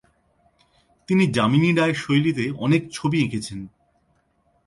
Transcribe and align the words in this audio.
তিনি 1.09 1.23
যামিনী 1.31 1.69
রায়ের 1.73 1.97
শৈলীতে 2.03 2.45
অনেক 2.57 2.81
ছবি 2.91 3.17
এঁকেছেন। 3.25 3.59